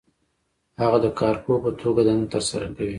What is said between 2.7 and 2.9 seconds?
کوي.